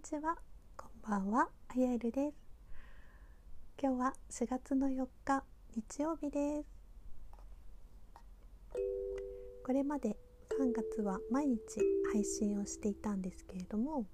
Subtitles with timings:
[0.00, 0.34] にちは。
[0.78, 1.50] こんばんは。
[1.68, 2.34] あやえるです。
[3.78, 5.44] 今日は4月の4日
[5.76, 6.68] 日曜日です。
[9.62, 10.16] これまで
[10.58, 11.58] 3月は毎日
[12.14, 14.06] 配信をしていたんですけれども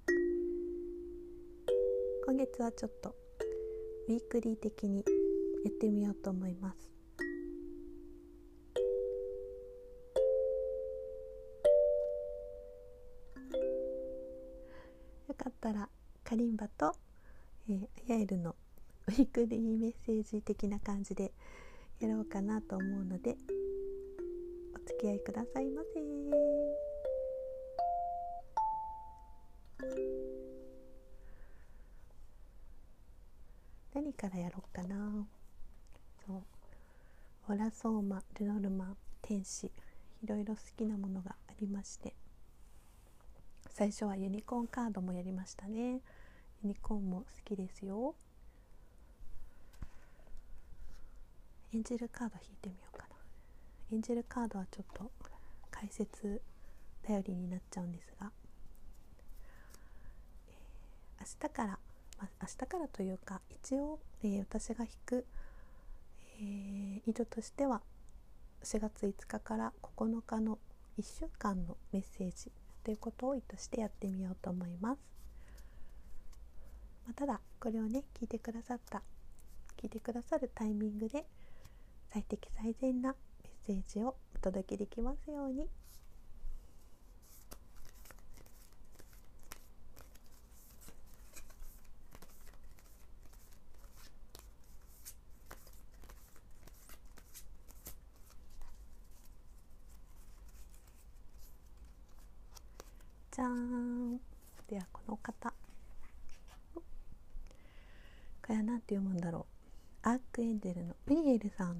[2.25, 3.15] 今月はちょっと
[4.09, 5.05] ウィークリー的に
[5.63, 6.96] やってみようと思います。
[15.47, 15.87] かったら
[16.25, 16.93] カリンバと、
[17.69, 18.53] えー、ヤエルの
[19.07, 21.31] ウィークリーメッセージ的な感じで
[22.01, 23.37] やろうかなと思うので
[24.75, 26.01] お付き合いくださいませ。
[33.95, 35.25] 何からやろうかな。
[36.25, 36.43] そう。
[37.53, 39.71] オラソーマルノルマ天使。
[40.23, 42.26] いろいろ好きなものがありまして。
[43.77, 45.91] 最初はユニコーンカードもやりましたね。
[45.91, 45.99] ユ
[46.63, 48.15] ニコーンも好きですよ。
[51.71, 53.15] エンジェルカード引いてみようかな。
[53.91, 55.11] エンジェルカードはちょっと
[55.69, 56.41] 解説
[57.03, 58.31] 頼りになっちゃうんですが、
[60.47, 61.77] えー、明日から、ま
[62.23, 65.23] あ、明日からというか一応、えー、私が引く、
[66.39, 67.83] えー、意図としては
[68.63, 70.57] 4月5日から9日の
[70.97, 72.51] 1週間のメッセージ
[72.87, 74.99] ということを意図してやってみようと思います、
[77.05, 79.01] まあ、ただこれをね聞いてくださった
[79.75, 81.25] 聞いてくださるタイミングで
[82.13, 85.67] 最適最善なメッセージをお届けできますように。
[103.37, 104.17] じゃーん。
[104.67, 105.53] ではこの方。
[106.73, 106.81] こ
[108.49, 109.45] れは何て読むんだろ
[110.03, 110.09] う。
[110.09, 111.77] アークエンデルのウリエルさん。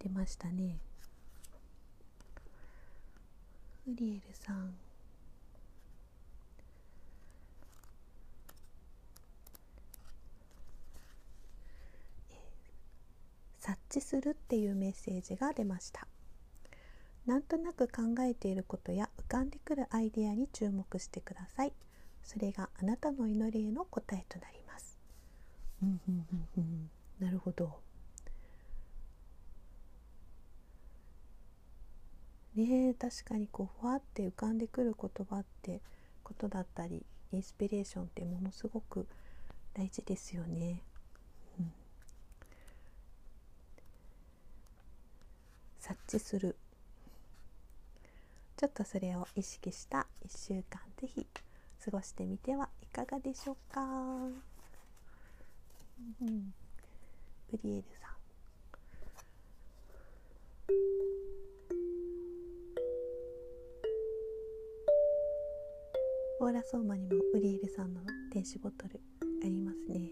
[0.00, 0.78] 出ましたね。
[3.86, 4.74] ウリエルさん。
[13.60, 16.08] 察知するっていうメッセージが出ました。
[17.28, 21.74] なんとなく考えていることや浮かんでくるアイデアに注目してください。
[22.22, 24.98] それがあなたの祈りへの答えとなります。
[25.82, 26.90] うんうんうんうん
[27.20, 27.80] なるほど。
[32.56, 35.82] ね確かにこうふわって浮かんでくる言葉って
[36.24, 39.06] ことだったりインスピレーションってものすごく
[39.74, 40.80] 大事ですよね。
[41.60, 41.72] うん、
[45.78, 46.56] 察知する
[48.58, 51.24] ちょっとそれを意識した1週間ぜひ
[51.84, 53.80] 過ごしてみてはいかがでしょうか、
[56.20, 56.52] うん、
[57.52, 58.14] ブリエルさん。
[66.40, 68.00] オーラソーマにもウリエルさんの
[68.34, 69.00] 電子ボトル
[69.44, 70.10] ありますね。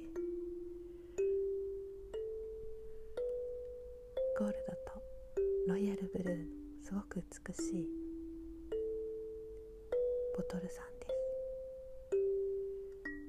[4.39, 5.03] ゴールドと
[5.67, 6.47] ロイヤルブルー
[6.85, 8.06] すごく美しい。
[10.37, 11.15] ボトルさんです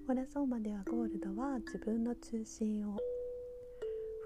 [0.10, 2.98] オラソーマではゴールドは自分の中心を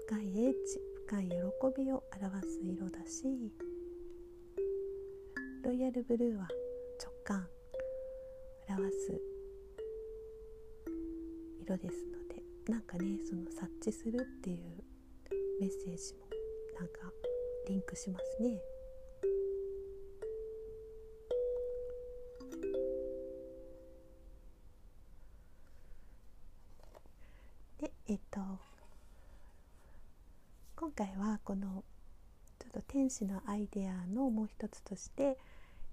[0.08, 1.34] 深い英知深い喜
[1.80, 3.24] びを表す色だし
[5.64, 6.48] ロイヤルブルーは
[7.00, 7.46] 直感
[8.68, 9.20] 表す
[11.60, 14.58] 色ですのでなんかねその察知するっていう
[15.60, 16.26] メッセージも
[16.80, 17.12] なんか
[17.68, 18.71] リンクしますね。
[30.82, 31.84] 今回はこの
[32.58, 35.38] ちょっと天使のアイデアのもう一つとして、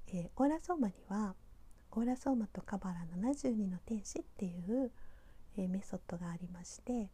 [0.07, 1.35] えー、オーラソーマには
[1.91, 4.89] オーラソーマとカバラ72の天使っていう、
[5.59, 7.07] えー、メソッドがありまして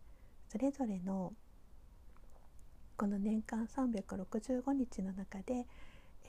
[0.47, 1.33] それぞれの
[2.95, 5.67] この年間365日の中で、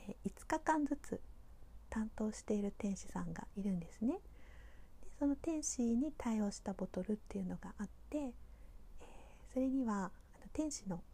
[0.09, 1.21] えー、5日間ずつ
[1.89, 4.15] 担当している天使さんがいるんですね。
[4.15, 8.33] でその天使に対応したボトルっていうのがあって、えー、
[9.53, 10.11] それにはあの
[10.53, 11.05] 天使の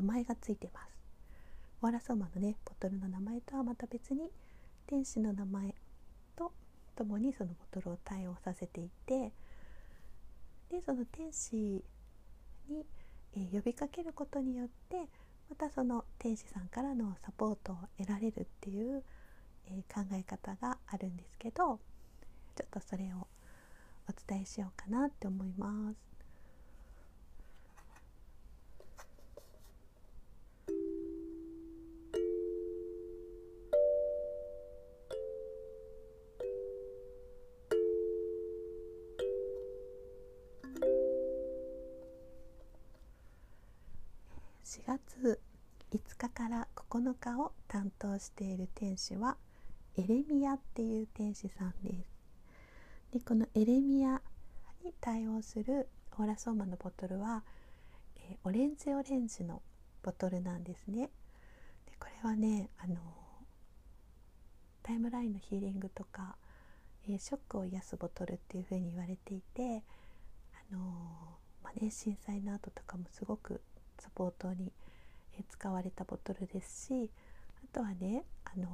[0.00, 0.96] 名前がついてます
[1.82, 4.30] ワラソーマのねボトルの名前とはまた別に
[4.86, 5.74] 天使の名前
[6.34, 6.52] と
[6.96, 9.32] ともにそのボトルを対応させていて
[10.70, 11.84] でその天使
[12.68, 12.86] に、
[13.36, 14.96] え、呼びかけることによって
[15.50, 19.02] またその天使さんからのサポートを得られるっていう、
[19.66, 21.78] え、考え方があるんですけど
[22.54, 23.26] ちょっとそれを
[24.08, 26.09] お伝えしようかなって思います。
[44.98, 45.40] 月
[45.92, 49.36] 5日から9日を担当している天使は
[49.96, 52.10] エレミアっていう天使さんです。
[53.12, 54.20] でこのエレミア
[54.84, 55.88] に対応する
[56.18, 57.44] オーラソーマのボトルは、
[58.16, 59.62] えー、オレンジオレンジの
[60.02, 61.10] ボトルなんですね。
[61.86, 62.96] でこれはねあの
[64.82, 66.34] タイムラインのヒーリングとか、
[67.08, 69.84] えー、ショックを癒すボトルっていう風に言われていて
[70.72, 70.80] あの
[71.62, 73.60] まあね、震災の後とかもすごく
[74.00, 74.72] サポートに
[75.48, 77.10] 使われたボトルですし
[77.64, 78.66] あとはねあの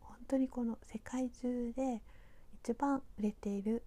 [0.00, 2.02] 本当にこの世界中で
[2.64, 3.82] 一番売れている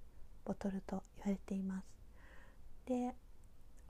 [0.46, 1.86] ボトルと言われています。
[2.88, 3.14] で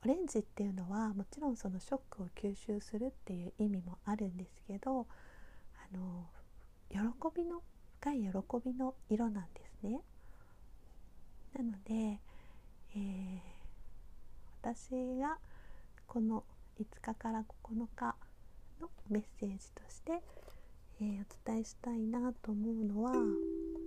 [0.04, 5.06] オレンジっていうのはもちろんそのショックを吸収するっていう意味もあるんですけど
[5.92, 6.26] あの
[6.90, 6.98] 喜
[7.36, 7.62] びの
[8.00, 8.28] 深い喜
[8.66, 10.02] びの色なんですね。
[11.54, 12.20] なので、
[12.96, 13.40] えー、
[14.62, 15.38] 私が
[16.08, 16.44] この
[16.82, 18.16] 5日から9日
[18.82, 20.14] のメッセージとして、
[21.00, 23.16] えー、お伝えしたいなと思うのは、う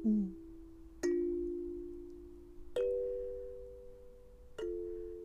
[0.09, 0.33] ん、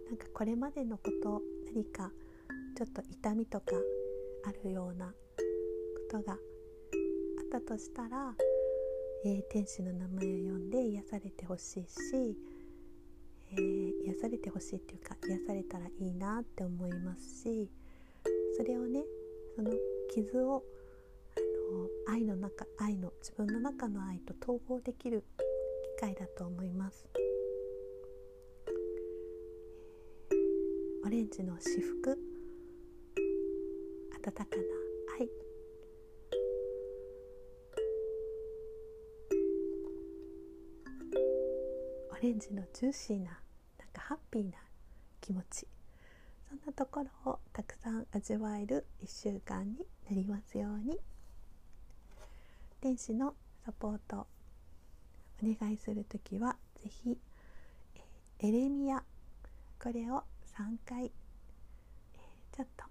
[0.08, 1.42] なんかこれまでのこと
[1.76, 2.12] 何か
[2.76, 3.76] ちょっと痛みとか
[4.46, 5.14] あるようなこ
[6.10, 6.40] とがあっ
[7.52, 8.34] たとしたら、
[9.26, 12.36] えー、天使の名前を呼んで癒されてほしいし
[13.52, 17.70] えー、癒されてほしいっていうか癒されたらいいなって思いますし
[18.58, 19.04] それをね
[19.56, 19.72] その
[20.14, 20.64] 傷を
[21.38, 25.24] あの愛の中愛の自分の中の愛と統合できる
[25.98, 27.06] 機会だと思います。
[31.06, 32.20] オレンジの至福
[34.16, 34.48] 温かな
[35.20, 35.30] 愛
[42.12, 43.42] オレンジのジューシーな
[44.10, 44.58] ハッピーな
[45.22, 45.68] 気持ち。
[46.50, 50.98] そんなところをたくさん味わえる1週間になりますように。
[52.82, 54.26] 天使のサポート
[55.44, 57.20] お願いする時は是非
[58.40, 59.04] エレミア
[59.80, 60.24] これを
[60.58, 61.12] 3回、
[62.52, 62.86] ちょっと、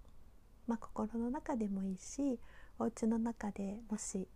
[0.69, 2.39] まあ、心の中でもいいし
[2.79, 4.29] お家の中でもし、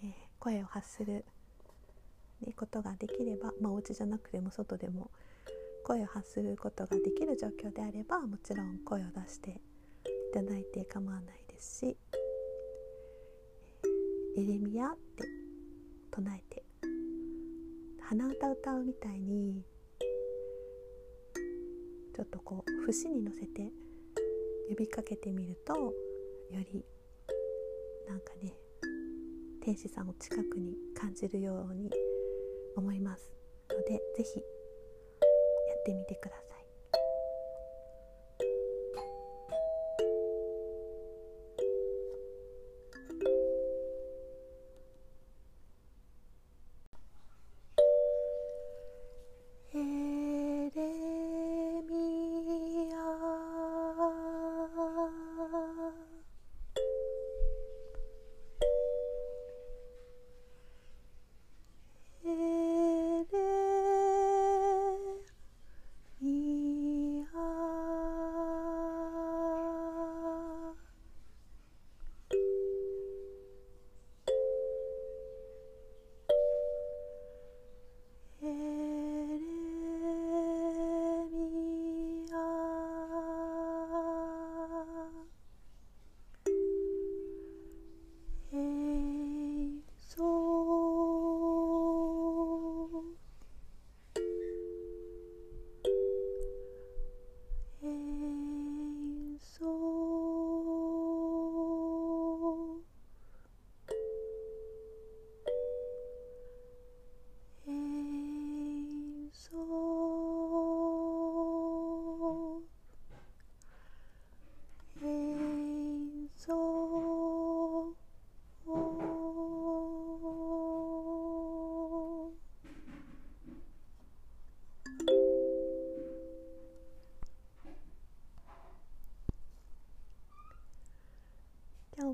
[0.00, 1.24] え、声を発する、
[2.54, 5.10] ことができれば、まあ、お家じゃなくても外でも
[5.82, 9.54] 声を発することができる状況であればもちろん声を出してい
[10.32, 11.96] ただいて構わないですし
[14.36, 15.24] 「エレミア」って
[16.10, 16.64] 唱えて
[18.00, 19.64] 鼻歌歌うみたいに
[22.14, 23.70] ちょっとこう節に乗せて
[24.68, 25.94] 呼びかけてみるとよ
[26.72, 26.84] り
[28.06, 28.54] なんかね
[29.62, 31.90] 天使さんを近くに感じるように
[32.76, 33.32] 思います
[33.70, 34.51] ので是非
[35.82, 36.51] ってみてください。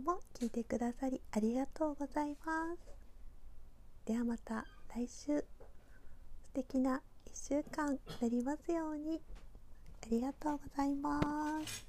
[0.09, 2.81] も聞いてくださりありがとうございます。
[4.07, 4.65] ではまた
[4.97, 5.37] 来週。
[5.37, 5.45] 素
[6.55, 9.21] 敵な1週間になりますように。
[10.03, 11.88] ありがとうございます。